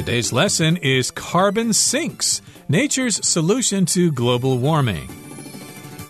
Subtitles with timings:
[0.00, 5.10] Today's lesson is Carbon Sinks Nature's Solution to Global Warming.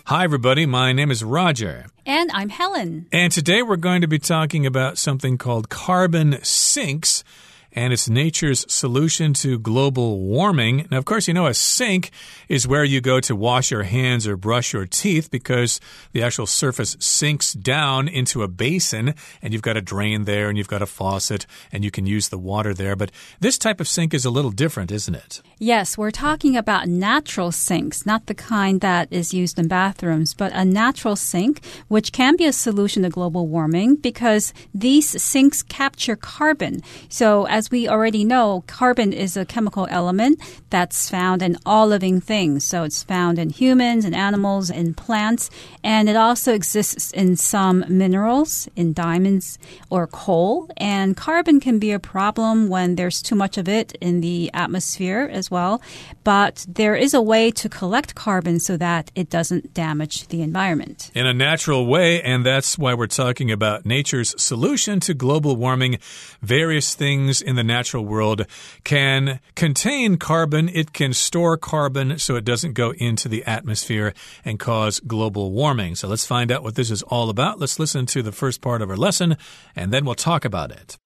[0.05, 0.65] Hi, everybody.
[0.65, 1.87] My name is Roger.
[2.05, 3.07] And I'm Helen.
[3.11, 7.25] And today we're going to be talking about something called carbon sinks
[7.73, 10.87] and it's nature's solution to global warming.
[10.91, 12.11] Now, of course, you know, a sink
[12.47, 15.79] is where you go to wash your hands or brush your teeth because
[16.11, 20.57] the actual surface sinks down into a basin and you've got a drain there and
[20.57, 22.95] you've got a faucet and you can use the water there.
[22.95, 25.41] But this type of sink is a little different, isn't it?
[25.57, 30.51] Yes, we're talking about natural sinks, not the kind that is used in bathrooms, but
[30.53, 36.15] a natural sink, which can be a solution to global warming because these sinks capture
[36.15, 36.81] carbon.
[37.09, 41.85] So, as as we already know, carbon is a chemical element that's found in all
[41.85, 42.65] living things.
[42.65, 45.51] So it's found in humans and animals and plants,
[45.83, 49.59] and it also exists in some minerals, in diamonds
[49.91, 50.71] or coal.
[50.75, 55.29] And carbon can be a problem when there's too much of it in the atmosphere
[55.31, 55.83] as well.
[56.23, 61.11] But there is a way to collect carbon so that it doesn't damage the environment.
[61.13, 65.99] In a natural way, and that's why we're talking about nature's solution to global warming.
[66.41, 68.45] Various things in the natural world
[68.83, 70.69] can contain carbon.
[70.69, 74.13] It can store carbon so it doesn't go into the atmosphere
[74.43, 75.95] and cause global warming.
[75.95, 77.59] So let's find out what this is all about.
[77.59, 79.37] Let's listen to the first part of our lesson
[79.75, 80.97] and then we'll talk about it.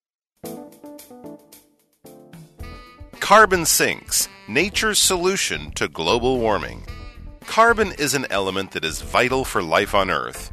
[3.19, 6.85] Carbon sinks, nature's solution to global warming.
[7.47, 10.51] Carbon is an element that is vital for life on Earth.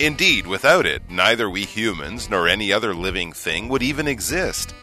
[0.00, 4.74] Indeed, without it, neither we humans nor any other living thing would even exist.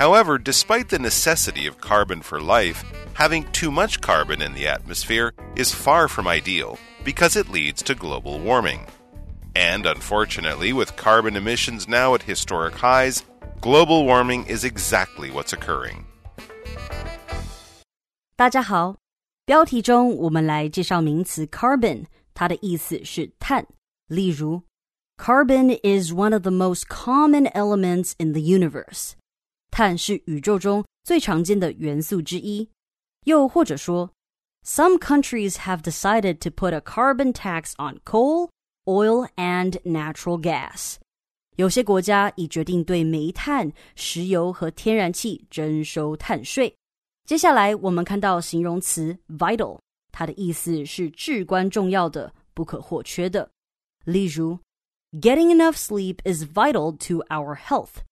[0.00, 5.32] However, despite the necessity of carbon for life, having too much carbon in the atmosphere
[5.56, 8.86] is far from ideal because it leads to global warming.
[9.54, 13.24] And unfortunately, with carbon emissions now at historic highs,
[13.62, 16.04] global warming is exactly what's occurring.
[18.36, 18.96] 大家好，
[19.46, 22.04] 标题中我们来介绍名词 carbon，
[22.34, 23.66] 它的意思是碳。
[24.08, 24.62] 例如，
[25.16, 29.12] carbon is one of the most common elements in the universe。
[29.70, 32.68] 碳是宇宙中最常见的元素之一。
[33.24, 34.10] 又或者说，
[34.64, 38.50] Some countries have decided to put a carbon tax on coal,
[38.84, 40.96] oil, and natural gas。
[41.56, 46.74] 有些国家已决定对煤炭、石油和天然气征收碳税。
[47.24, 49.78] 接下来我们看到形容词 vital，
[50.12, 53.48] 它的意思是至关重要的、不可或缺的。
[54.04, 54.58] 例如，
[55.12, 58.02] Getting enough sleep is vital to our health。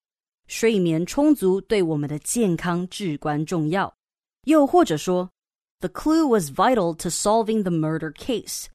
[0.49, 3.93] 睡眠充足对我们的健康至关重要。
[4.45, 5.29] 又或者说
[5.79, 8.65] ，The clue was vital to solving the murder case。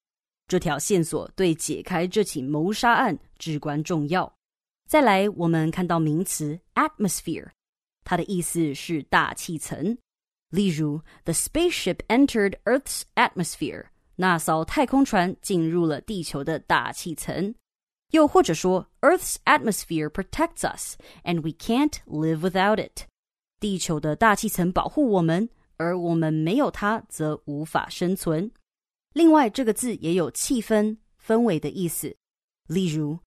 [0.47, 4.33] 这条线索对解开这起谋杀案至关重要。
[4.87, 7.49] 再来，我们看到名词 atmosphere，
[8.05, 9.99] 它的意思是大气层。
[10.51, 13.87] 例如，The spaceship entered Earth's atmosphere。
[14.17, 17.53] 那艘太空船进入了地球的大气层。
[18.14, 23.04] 又或者说，Earth's atmosphere protects us, and we can't live without it。
[23.60, 28.52] 地球的大气层保护我们，而我们没有它则无法生存。
[29.14, 32.16] 另外，这个字也有气氛、氛围的意思。
[32.68, 33.20] 例如，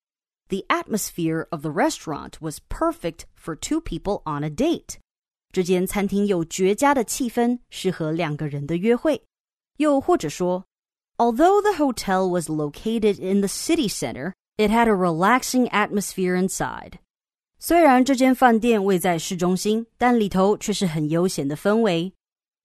[0.49, 4.97] The atmosphere of the restaurant was perfect for two people on a date。
[5.53, 9.23] 这间餐厅有绝佳的气氛，适合两个人的约会。
[9.79, 10.65] 又或者说，
[11.19, 16.95] Although the hotel was located in the city center, it had a relaxing atmosphere inside.
[17.59, 22.13] 虽然这间饭店位在市中心，但里头却是很悠闲的氛围。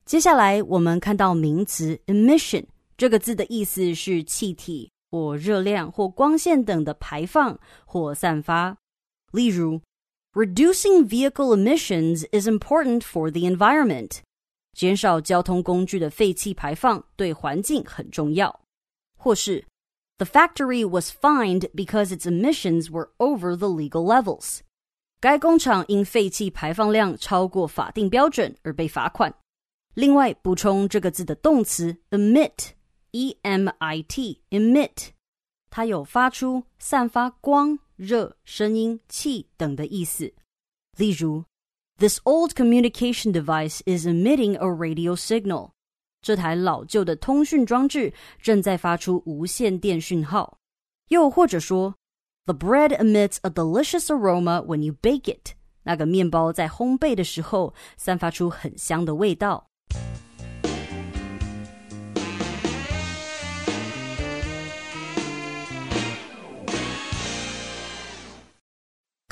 [0.05, 2.65] 接下来我们看到名词 emission
[2.97, 8.75] 这个字的意思是气体或热量或光线等的排放或散发。
[9.31, 9.81] 例如，
[10.33, 14.19] reducing vehicle emissions is important for the environment。
[14.73, 18.61] 减少交通工具的废气排放对环境很重要。
[19.15, 19.65] 或是
[20.21, 24.61] the factory was fined because its emissions were over the legal levels.
[25.19, 29.33] 该工厂因废气排放量超过法定标准而被罚款。
[29.93, 35.09] 另外，补充这个字的动词 emit，e m i t，emit，
[35.69, 40.33] 它有发出、散发光、热、声音、气等的意思。
[40.97, 41.45] 例如，
[41.99, 45.71] This old communication device is emitting a radio signal.
[46.22, 50.58] 这台老旧的通讯装置正在发出无线电讯号。
[51.08, 51.94] 又或者说
[52.46, 55.54] ，The bread emits a delicious aroma when you bake it。
[55.82, 59.71] 那个面包在烘焙的时候散发出很香的味道。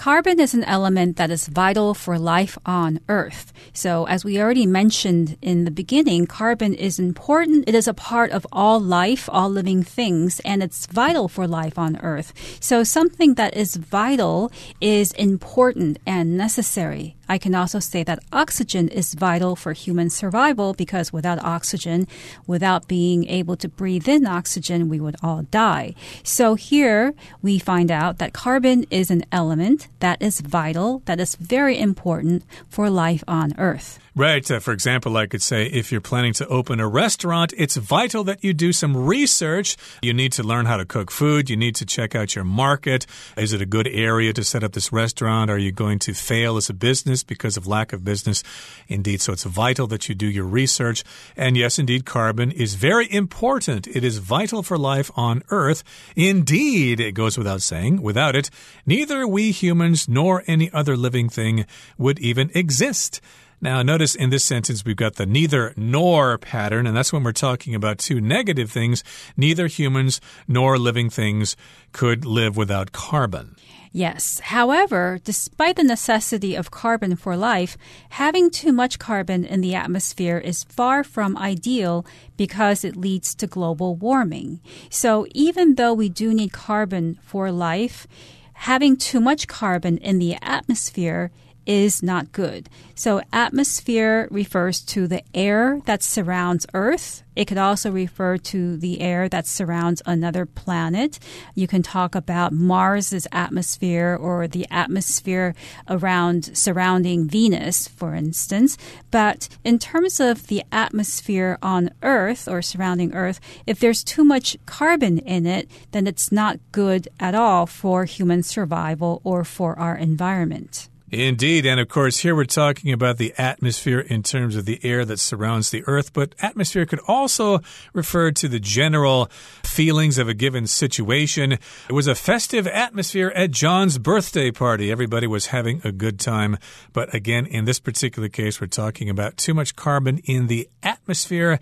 [0.01, 3.53] Carbon is an element that is vital for life on Earth.
[3.75, 7.69] So, as we already mentioned in the beginning, carbon is important.
[7.69, 11.79] It is a part of all life, all living things, and it's vital for life
[11.79, 12.33] on Earth.
[12.61, 14.51] So, something that is vital
[14.81, 17.15] is important and necessary.
[17.31, 22.09] I can also say that oxygen is vital for human survival because without oxygen,
[22.45, 25.95] without being able to breathe in oxygen, we would all die.
[26.25, 31.37] So here we find out that carbon is an element that is vital, that is
[31.37, 34.01] very important for life on Earth.
[34.17, 34.49] Right.
[34.51, 38.25] Uh, for example, I could say if you're planning to open a restaurant, it's vital
[38.25, 39.77] that you do some research.
[40.03, 41.49] You need to learn how to cook food.
[41.49, 43.07] You need to check out your market.
[43.37, 45.49] Is it a good area to set up this restaurant?
[45.49, 48.43] Are you going to fail as a business because of lack of business?
[48.89, 49.21] Indeed.
[49.21, 51.05] So it's vital that you do your research.
[51.37, 53.87] And yes, indeed, carbon is very important.
[53.87, 55.85] It is vital for life on Earth.
[56.17, 58.03] Indeed, it goes without saying.
[58.03, 58.51] Without it,
[58.85, 61.65] neither we humans nor any other living thing
[61.97, 63.21] would even exist.
[63.63, 67.33] Now, notice in this sentence, we've got the neither nor pattern, and that's when we're
[67.33, 69.05] talking about two negative things.
[69.37, 70.19] Neither humans
[70.49, 71.57] nor living things
[71.93, 73.57] could live without carbon.
[73.93, 74.41] Yes.
[74.45, 77.77] However, despite the necessity of carbon for life,
[78.11, 83.47] having too much carbon in the atmosphere is far from ideal because it leads to
[83.47, 84.61] global warming.
[84.89, 88.07] So even though we do need carbon for life,
[88.55, 91.33] having too much carbon in the atmosphere
[91.67, 92.69] is not good.
[92.95, 97.23] So, atmosphere refers to the air that surrounds Earth.
[97.35, 101.19] It could also refer to the air that surrounds another planet.
[101.55, 105.55] You can talk about Mars's atmosphere or the atmosphere
[105.89, 108.77] around surrounding Venus, for instance.
[109.11, 114.59] But in terms of the atmosphere on Earth or surrounding Earth, if there's too much
[114.67, 119.97] carbon in it, then it's not good at all for human survival or for our
[119.97, 120.90] environment.
[121.13, 121.67] Indeed.
[121.67, 125.19] And of course, here we're talking about the atmosphere in terms of the air that
[125.19, 127.61] surrounds the earth, but atmosphere could also
[127.93, 129.29] refer to the general
[129.65, 131.53] feelings of a given situation.
[131.53, 134.93] It was a festive atmosphere at John's birthday party.
[134.93, 136.57] Everybody was having a good time.
[136.93, 141.59] But again, in this particular case, we're talking about too much carbon in the atmosphere.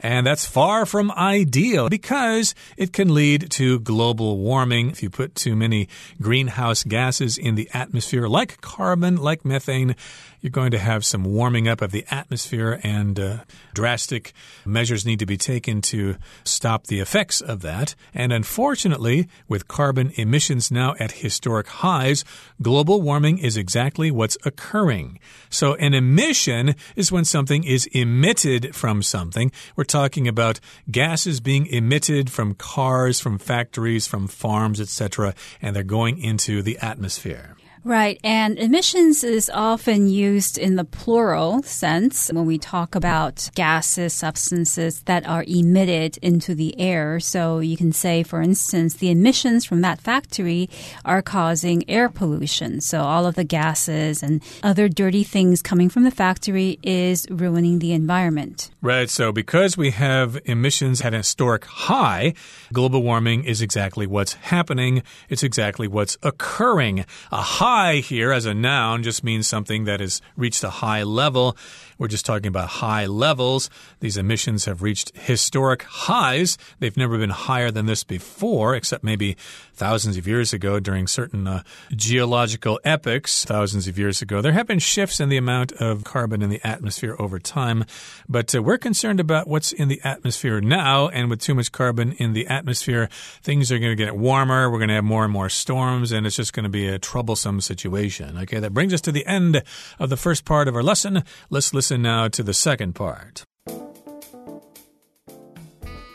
[0.00, 4.90] And that's far from ideal because it can lead to global warming.
[4.90, 5.88] If you put too many
[6.20, 9.94] greenhouse gases in the atmosphere, like carbon, like methane,
[10.40, 13.38] you're going to have some warming up of the atmosphere, and uh,
[13.74, 14.32] drastic
[14.64, 17.94] measures need to be taken to stop the effects of that.
[18.14, 22.24] And unfortunately, with carbon emissions now at historic highs,
[22.62, 25.18] global warming is exactly what's occurring.
[25.50, 29.50] So, an emission is when something is emitted from something.
[29.76, 30.60] We're talking about
[30.90, 36.78] gases being emitted from cars, from factories, from farms, etc., and they're going into the
[36.78, 37.57] atmosphere.
[37.88, 38.20] Right.
[38.22, 45.00] And emissions is often used in the plural sense when we talk about gases, substances
[45.04, 47.18] that are emitted into the air.
[47.18, 50.68] So you can say, for instance, the emissions from that factory
[51.06, 52.82] are causing air pollution.
[52.82, 57.78] So all of the gases and other dirty things coming from the factory is ruining
[57.78, 58.70] the environment.
[58.82, 59.08] Right.
[59.08, 62.34] So because we have emissions at a historic high,
[62.70, 65.02] global warming is exactly what's happening.
[65.30, 67.06] It's exactly what's occurring.
[67.32, 71.56] A high here as a noun just means something that has reached a high level.
[71.98, 73.68] We're just talking about high levels.
[73.98, 76.56] These emissions have reached historic highs.
[76.78, 79.36] They've never been higher than this before, except maybe
[79.74, 84.40] thousands of years ago during certain uh, geological epochs, thousands of years ago.
[84.40, 87.84] There have been shifts in the amount of carbon in the atmosphere over time,
[88.28, 91.08] but uh, we're concerned about what's in the atmosphere now.
[91.08, 93.08] And with too much carbon in the atmosphere,
[93.42, 94.70] things are going to get warmer.
[94.70, 96.98] We're going to have more and more storms, and it's just going to be a
[96.98, 98.38] troublesome situation.
[98.38, 99.64] Okay, that brings us to the end
[99.98, 101.24] of the first part of our lesson.
[101.50, 103.44] Let's listen listen now to the second part.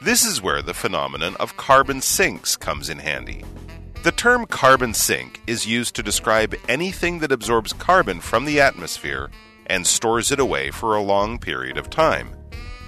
[0.04, 3.44] This is where the phenomenon of carbon sinks comes in handy.
[4.04, 9.32] The term carbon sink is used to describe anything that absorbs carbon from the atmosphere
[9.66, 12.36] and stores it away for a long period of time.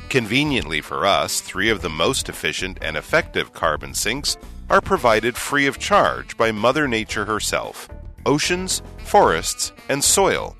[0.09, 4.37] Conveniently for us, three of the most efficient and effective carbon sinks
[4.69, 7.89] are provided free of charge by Mother Nature herself
[8.27, 10.55] oceans, forests, and soil.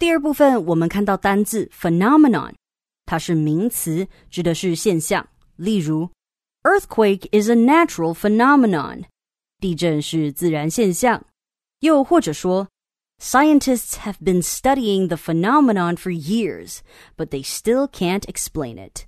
[0.00, 2.52] 第二部分，我们看到单字 phenomenon，
[3.06, 5.26] 它是名词，指的是现象。
[5.56, 6.10] 例如，
[6.64, 9.04] earthquake is a natural phenomenon，
[9.58, 11.24] 地震是自然现象。
[11.80, 12.68] 又或者说，
[13.18, 19.06] scientists have been studying the phenomenon for years，but they still can't explain it。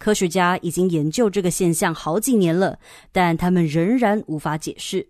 [0.00, 2.78] 科学家已经研究这个现象好几年了，
[3.12, 5.06] 但他们仍然无法解释。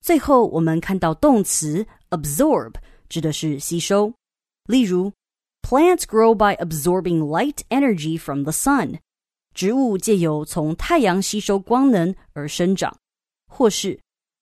[0.00, 2.72] 最后，我们看到动词 absorb
[3.10, 4.12] 指的是吸收，
[4.66, 5.12] 例如
[5.62, 8.98] Plants grow by absorbing light energy from the sun。
[9.54, 12.96] 植物借由从太阳吸收光能而生长，
[13.46, 14.00] 或是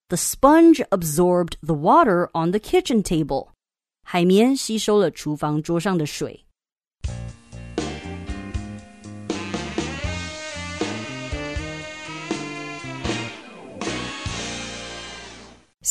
[0.09, 3.49] The sponge absorbed the water on the kitchen table。
[4.02, 6.44] 海绵吸收了厨房桌上的水。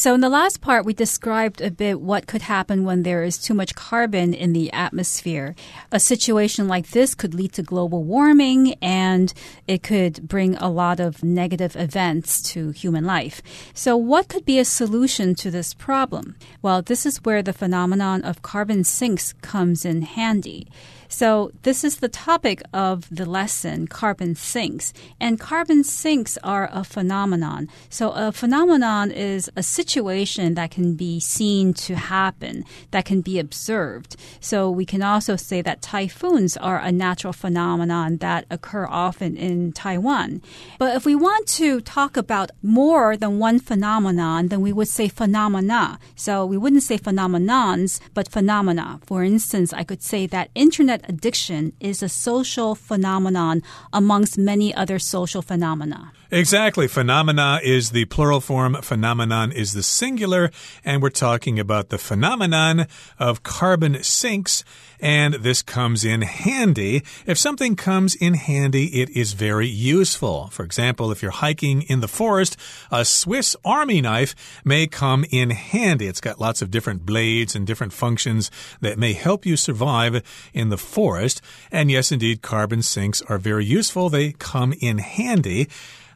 [0.05, 3.39] So, in the last part, we described a bit what could happen when there is
[3.39, 5.55] too much carbon in the atmosphere.
[5.91, 9.33] A situation like this could lead to global warming and
[9.67, 13.41] it could bring a lot of negative events to human life.
[13.73, 16.37] So, what could be a solution to this problem?
[16.61, 20.69] Well, this is where the phenomenon of carbon sinks comes in handy.
[21.15, 24.93] So, this is the topic of the lesson carbon sinks.
[25.21, 27.69] And carbon sinks are a phenomenon.
[27.89, 33.39] So, a phenomenon is a situation that can be seen to happen, that can be
[33.39, 34.17] observed.
[34.41, 39.71] So, we can also say that typhoons are a natural phenomenon that occur often in
[39.71, 40.43] Taiwan.
[40.81, 45.07] But if we want to talk about more than one phenomenon, then we would say
[45.07, 46.01] phenomena.
[46.17, 48.99] So, we wouldn't say phenomenons, but phenomena.
[49.07, 54.99] For instance, I could say that internet addiction is a social phenomenon amongst many other
[54.99, 56.13] social phenomena.
[56.31, 56.89] Exactly.
[56.89, 60.51] Phenomena is the plural form, phenomenon is the singular,
[60.85, 62.87] and we're talking about the phenomenon
[63.19, 64.65] of carbon sinks.
[65.01, 67.03] And this comes in handy.
[67.27, 70.49] If something comes in handy, it is very useful.
[70.49, 72.57] For example, if you're hiking in the forest,
[72.91, 74.35] a Swiss army knife
[74.65, 76.07] may come in handy.
[76.07, 80.23] It's got lots of different blades and different functions that may help you survive
[80.53, 81.41] in the forest.
[81.71, 84.09] And yes, indeed, carbon sinks are very useful.
[84.09, 85.69] They come in handy.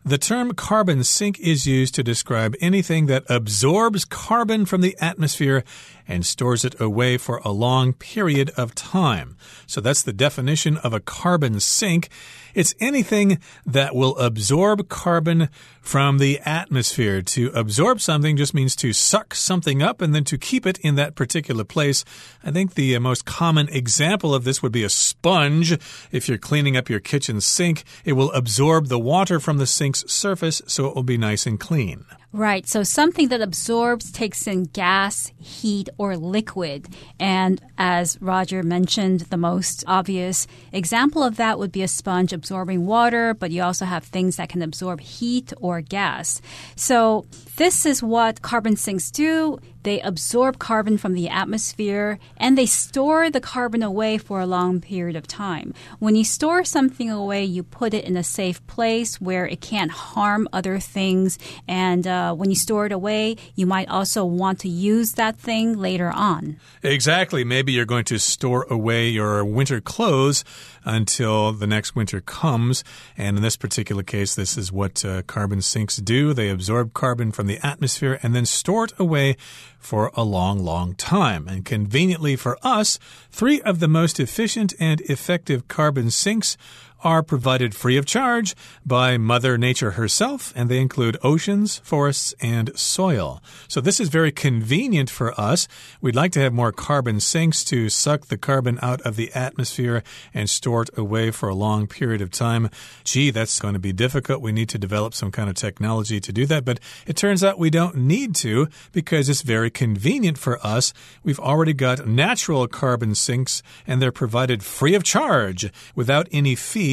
[0.05, 5.65] The term carbon sink is used to describe anything that absorbs carbon from the atmosphere
[6.09, 9.37] and stores it away for a long period of time.
[9.67, 12.09] So that's the definition of a carbon sink.
[12.55, 15.51] It's anything that will absorb carbon
[15.81, 17.23] from the atmosphere.
[17.23, 20.95] To absorb something just means to suck something up and then to keep it in
[20.97, 22.05] that particular place.
[22.43, 25.73] I think the uh, most common example of this would be a sponge.
[26.11, 30.11] If you're cleaning up your kitchen sink, it will absorb the water from the sink's
[30.11, 32.05] surface so it will be nice and clean.
[32.31, 32.67] Right.
[32.69, 36.87] So something that absorbs, takes in gas, heat, or liquid.
[37.19, 42.85] And as Roger mentioned, the most obvious example of that would be a sponge absorbing
[42.85, 46.43] water, but you also have things that can absorb heat or gas.
[46.77, 47.25] So
[47.57, 49.59] this is what carbon sinks do.
[49.83, 54.81] They absorb carbon from the atmosphere and they store the carbon away for a long
[54.81, 55.75] period of time.
[55.99, 59.91] When you store something away, you put it in a safe place where it can't
[59.91, 61.39] harm other things.
[61.67, 65.79] And uh, when you store it away, you might also want to use that thing
[65.79, 66.59] later on.
[66.83, 67.45] Exactly.
[67.45, 70.45] Maybe you're going to store away your winter clothes
[70.89, 72.83] until the next winter comes.
[73.17, 76.33] And in this particular case, this is what uh, carbon sinks do.
[76.33, 79.37] They absorb carbon from the atmosphere and then store it away
[79.79, 81.47] for a long, long time.
[81.47, 82.99] And conveniently for us,
[83.31, 86.57] three of the most efficient and effective carbon sinks
[87.05, 92.77] are provided free of charge by Mother Nature herself, and they include oceans, forests, and
[92.77, 93.41] soil.
[93.69, 95.69] So this is very convenient for us.
[96.01, 100.03] We'd like to have more carbon sinks to suck the carbon out of the atmosphere
[100.35, 102.69] and store it away for a long period of time.
[103.05, 104.43] Gee, that's going to be difficult.
[104.43, 107.59] We need to develop some kind of technology to do that, but it turns out
[107.59, 110.93] we don't need to because it's very convenient for us.
[111.23, 116.88] We've already got natural carbon sinks, and they're provided free of charge without any fee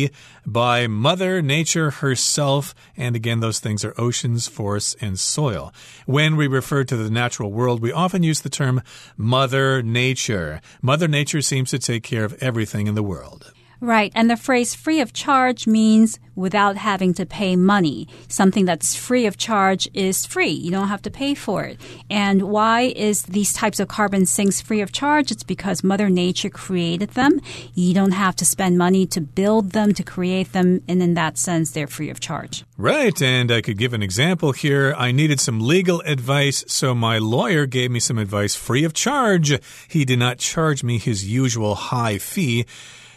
[0.45, 2.75] by Mother Nature herself.
[2.97, 5.73] And again, those things are oceans, forests, and soil.
[6.05, 8.81] When we refer to the natural world, we often use the term
[9.17, 10.61] Mother Nature.
[10.81, 13.53] Mother Nature seems to take care of everything in the world.
[13.79, 14.11] Right.
[14.15, 18.07] And the phrase free of charge means without having to pay money.
[18.27, 20.49] Something that's free of charge is free.
[20.49, 21.79] You don't have to pay for it.
[22.09, 25.31] And why is these types of carbon sinks free of charge?
[25.31, 27.39] It's because Mother Nature created them.
[27.73, 30.81] You don't have to spend money to build them, to create them.
[30.87, 32.65] And in that sense, they're free of charge.
[32.77, 33.19] Right.
[33.21, 34.93] And I could give an example here.
[34.97, 39.57] I needed some legal advice, so my lawyer gave me some advice free of charge.
[39.87, 42.65] He did not charge me his usual high fee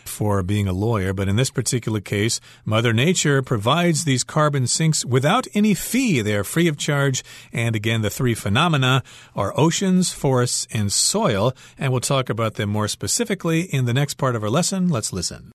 [0.09, 5.05] for being a lawyer, but in this particular case, Mother Nature provides these carbon sinks
[5.05, 6.21] without any fee.
[6.21, 7.23] They are free of charge.
[7.53, 9.03] And again, the three phenomena
[9.37, 11.53] are oceans, forests, and soil.
[11.79, 14.89] And we'll talk about them more specifically in the next part of our lesson.
[14.89, 15.53] Let's listen.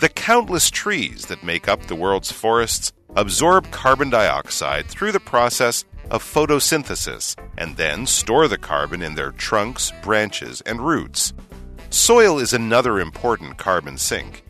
[0.00, 5.84] The countless trees that make up the world's forests absorb carbon dioxide through the process
[6.10, 11.32] of photosynthesis and then store the carbon in their trunks, branches, and roots.
[11.90, 14.44] Soil is another important carbon sink.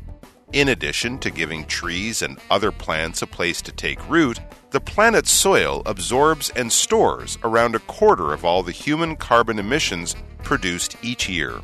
[0.52, 4.40] In addition to giving trees and other plants a place to take root,
[4.70, 10.16] the planet's soil absorbs and stores around a quarter of all the human carbon emissions
[10.42, 11.60] produced each year.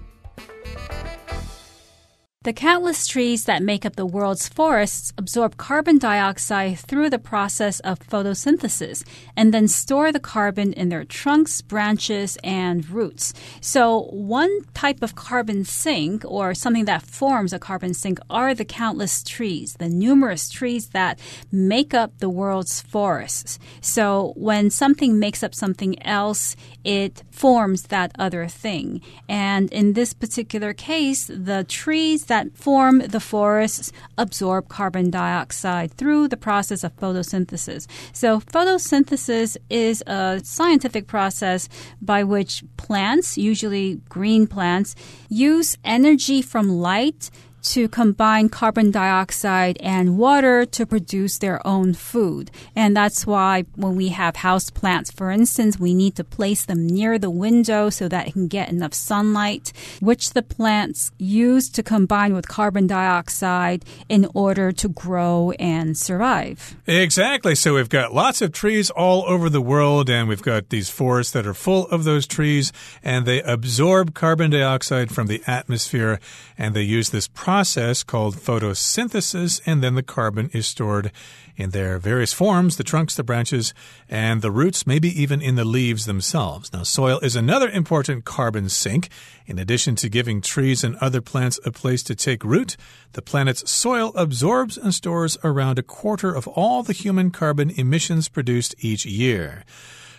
[2.45, 7.81] The countless trees that make up the world's forests absorb carbon dioxide through the process
[7.81, 9.03] of photosynthesis
[9.35, 13.33] and then store the carbon in their trunks, branches, and roots.
[13.63, 18.67] So, one type of carbon sink or something that forms a carbon sink are the
[18.67, 21.19] countless trees, the numerous trees that
[21.51, 23.59] make up the world's forests.
[23.81, 29.01] So, when something makes up something else, it forms that other thing.
[29.31, 35.93] And in this particular case, the trees that that form the forests absorb carbon dioxide
[35.93, 37.87] through the process of photosynthesis.
[38.12, 41.69] So, photosynthesis is a scientific process
[42.03, 44.97] by which plants, usually green plants,
[45.29, 47.31] use energy from light
[47.64, 52.50] to combine carbon dioxide and water to produce their own food.
[52.76, 56.87] And that's why when we have house plants, for instance, we need to place them
[56.87, 61.83] near the window so that it can get enough sunlight, which the plants use to
[61.83, 66.76] combine with carbon dioxide in order to grow and survive.
[66.87, 67.54] Exactly.
[67.54, 71.33] So we've got lots of trees all over the world, and we've got these forests
[71.33, 76.21] that are full of those trees, and they absorb carbon dioxide from the atmosphere,
[76.59, 81.12] and they use this process process called photosynthesis, and then the carbon is stored
[81.54, 83.73] in their various forms the trunks, the branches,
[84.08, 86.73] and the roots, maybe even in the leaves themselves.
[86.73, 89.08] Now, soil is another important carbon sink.
[89.46, 92.76] In addition to giving trees and other plants a place to take root,
[93.12, 98.28] the planet's soil absorbs and stores around a quarter of all the human carbon emissions
[98.28, 99.64] produced each year.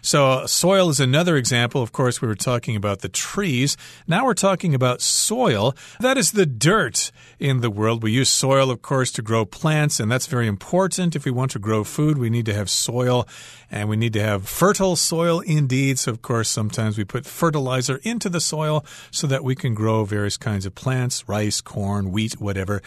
[0.06, 1.82] So, uh, soil is another example.
[1.82, 3.76] Of course, we were talking about the trees.
[4.06, 5.74] Now we're talking about soil.
[6.00, 8.04] That is the dirt in the world.
[8.04, 11.16] We use soil, of course, to grow plants, and that's very important.
[11.16, 13.28] If we want to grow food, we need to have soil,
[13.72, 15.98] and we need to have fertile soil indeed.
[15.98, 20.06] So, of course, sometimes we put fertilizer into the soil so that we can grow
[20.06, 22.84] various kinds of plants rice, corn, wheat, whatever.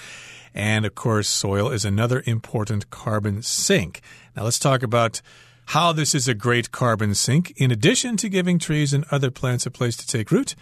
[0.55, 4.03] And of course, soil is another important carbon sink.
[4.37, 5.21] Now, let's talk about
[5.69, 7.53] how this is a great carbon sink.
[7.59, 10.55] In addition to giving trees and other plants a place to take root,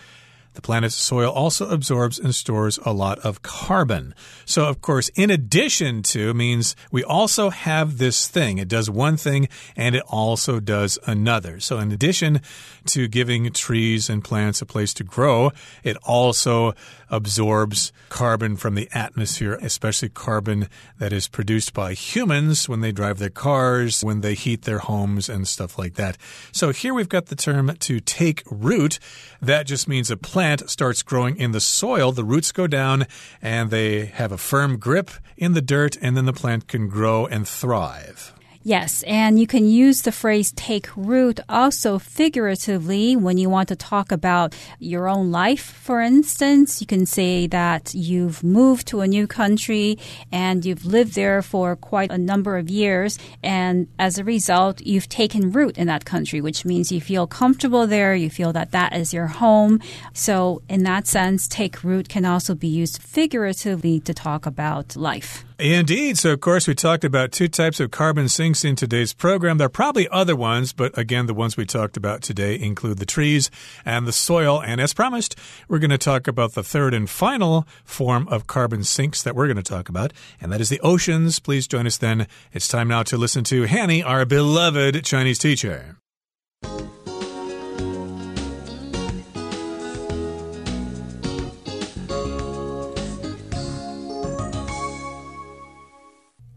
[0.56, 4.14] the planet's soil also absorbs and stores a lot of carbon.
[4.46, 8.58] So, of course, in addition to means we also have this thing.
[8.58, 11.60] It does one thing and it also does another.
[11.60, 12.40] So, in addition
[12.86, 15.52] to giving trees and plants a place to grow,
[15.84, 16.74] it also
[17.10, 23.18] absorbs carbon from the atmosphere, especially carbon that is produced by humans when they drive
[23.18, 26.16] their cars, when they heat their homes, and stuff like that.
[26.50, 28.98] So, here we've got the term to take root.
[29.42, 33.04] That just means a plant plant starts growing in the soil, the roots go down
[33.42, 37.26] and they have a firm grip in the dirt, and then the plant can grow
[37.26, 38.35] and thrive.
[38.66, 43.76] Yes, and you can use the phrase take root also figuratively when you want to
[43.76, 45.62] talk about your own life.
[45.62, 50.00] For instance, you can say that you've moved to a new country
[50.32, 55.08] and you've lived there for quite a number of years, and as a result, you've
[55.08, 58.92] taken root in that country, which means you feel comfortable there, you feel that that
[58.96, 59.80] is your home.
[60.12, 65.45] So, in that sense, take root can also be used figuratively to talk about life.
[65.58, 66.18] Indeed.
[66.18, 69.56] So, of course, we talked about two types of carbon sinks in today's program.
[69.56, 73.06] There are probably other ones, but again, the ones we talked about today include the
[73.06, 73.50] trees
[73.82, 74.60] and the soil.
[74.60, 75.34] And as promised,
[75.66, 79.46] we're going to talk about the third and final form of carbon sinks that we're
[79.46, 81.38] going to talk about, and that is the oceans.
[81.38, 82.26] Please join us then.
[82.52, 85.96] It's time now to listen to Hanny, our beloved Chinese teacher.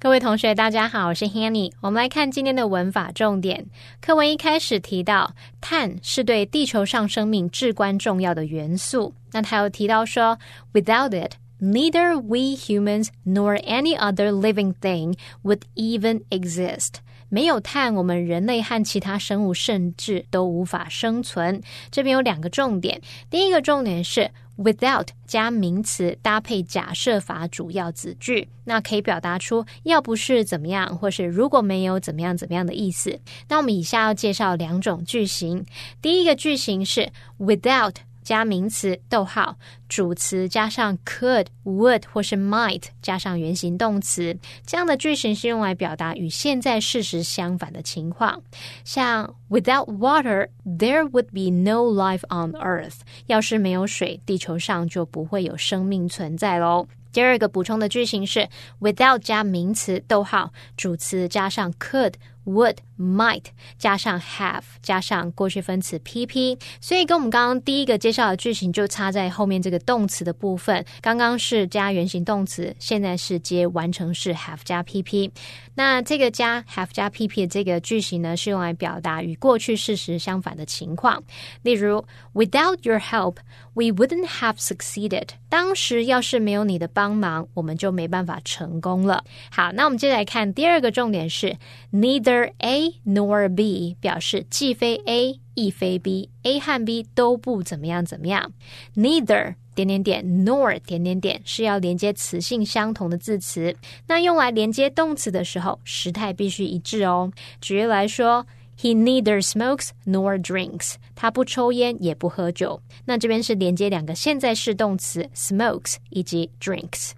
[0.10, 1.72] 各位同学，大家好，我是 Hanny。
[1.82, 3.68] 我们来看今天的文法重点。
[4.02, 9.14] 课文一开始提到，碳是对地球上生命至关重要的元素。
[9.34, 10.40] 那他又提到说
[10.74, 16.94] ，Without it, neither we humans nor any other living thing would even exist。
[17.30, 21.62] 没有碳，我们人类和其他生物甚至都无法生存。
[21.92, 24.32] 这边有两个重点，第一个重点是。
[24.62, 33.18] Without 加名词搭配假设法主要子句，那可以表达出要不是怎么样，或是如果没有怎么样怎么样的意思。
[33.48, 35.66] 那我们以下要介绍两种句型。
[36.02, 48.42] 第一个句型是 Without 加名词，逗号，主词加上 could、would 或是 might 加上原形动词，这样的句型是用来表达与现在事实相反的情况。
[48.84, 53.00] 像 Without water, there would be no life on Earth。
[53.26, 56.88] 要是没有水，地球上就不会有生命存在喽。
[57.12, 58.48] 第二个补充的句型是
[58.80, 62.14] without 加名词，逗号，主词加上 could。
[62.46, 63.46] Would might
[63.78, 70.84] 加上 have 加上过去分词 pp，所以跟我们刚刚第一个介绍的句型就差在后面这个动词的部分。
[71.02, 75.32] 刚刚是加原形动词，现在是接完成式 have 加 pp。
[75.76, 81.24] 那这个加 have 加 pp 的这个句型呢，是用来表达与过去事实相反的情况。
[81.62, 83.36] 例如，Without your help,
[83.74, 85.30] we wouldn't have succeeded。
[85.48, 89.24] 当时要是没有你的帮忙，我们就没办法成功了。
[89.50, 91.56] 好，那我们接着来看第二个重点是
[91.94, 92.52] need neither。
[92.60, 98.54] A nor B 表示既非 A 亦非 B，A 和 B 都不怎么样怎么样。
[98.96, 103.76] Neither 点点点 nor 点点点是要连接词性相同的字词，
[104.08, 107.32] 那用来连接动词的时候，时态必须一致哦。
[107.62, 108.46] 举例来说
[108.80, 112.82] ，He neither smokes nor drinks，他不抽烟也不喝酒。
[113.06, 117.12] 那这边是连接两个现在式动词 smokes 以及 drinks。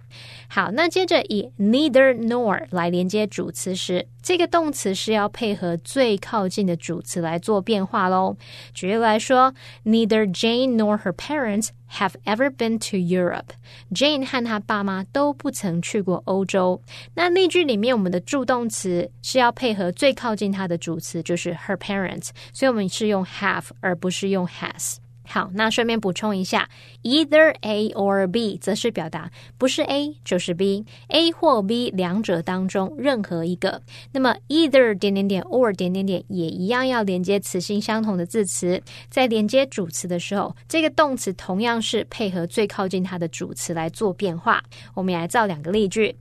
[0.54, 8.36] 好，那接着以 neither nor 来连接主词时，这个动词是要配合最靠近的主词来做变化喽。
[8.74, 9.54] 举例来说
[9.86, 13.54] ，Neither Jane nor her parents have ever been to Europe。
[13.94, 16.82] Jane 和她爸妈都不曾去过欧洲。
[17.14, 24.96] 那例句里面，我们的助动词是要配合最靠近它的主词，就是 her parents，所以我们是用 have 而不是用 has。
[25.24, 26.68] 好，那顺便补充一下
[27.02, 33.80] ，either A or B 则是表达不是 A 就是 B，A 或 B 两者当中任何一个。
[34.12, 44.62] 那么 either 点点点 or 点点点也一样要连接词性相同的字词，在连接主词的时候，这个动词同样是配合最靠近它的主词来做变化。
[44.94, 46.16] 我们来造两个例句。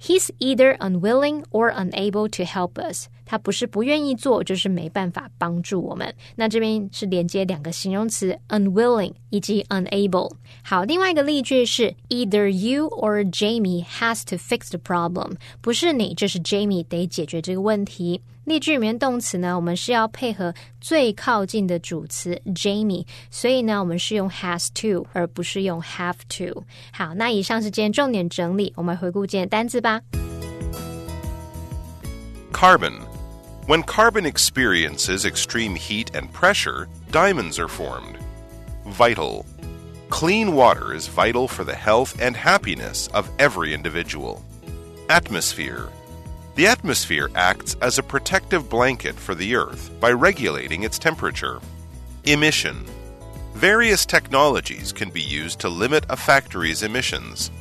[0.00, 3.06] He's either unwilling or unable to help us。
[3.24, 6.14] 他不是不愿意做，就是没办法帮助我们。
[6.36, 10.30] 那这边是连接两个形容词 unwilling 以及 unable。
[10.62, 15.36] 好，另外一个例句是 either you or Jamie has to fix the problem。
[15.60, 18.22] 不是你，就是 Jamie 得解决这个问题。
[18.44, 26.64] 例句里面动词呢，我们是要配合最靠近的主词 Jamie，所以呢，我们是用 has to 而不是用 have to。
[26.92, 30.00] 好，那以上是今天重点整理，我们回顾今天单字吧。
[32.52, 33.00] Carbon.
[33.66, 38.16] When carbon experiences extreme heat and pressure, diamonds are formed.
[38.84, 39.44] Vital.
[40.08, 44.40] Clean water is vital for the health and happiness of every individual.
[45.08, 45.88] Atmosphere.
[46.55, 51.61] The atmosphere acts as a protective blanket for the Earth by regulating its temperature.
[52.25, 52.85] Emission.
[53.53, 57.51] Various technologies can be used to limit a factory's emissions.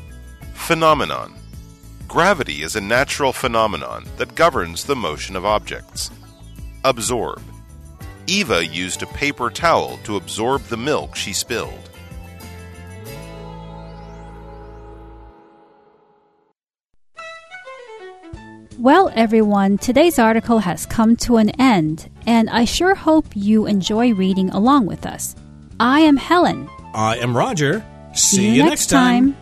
[0.55, 1.35] Phenomenon.
[2.09, 6.11] Gravity is a natural phenomenon that governs the motion of objects.
[6.83, 7.43] Absorb.
[8.27, 11.90] Eva used a paper towel to absorb the milk she spilled.
[18.81, 24.15] Well, everyone, today's article has come to an end, and I sure hope you enjoy
[24.15, 25.37] reading along with us.
[25.79, 26.67] I am Helen.
[26.95, 27.85] I am Roger.
[28.15, 29.37] See, See you next time.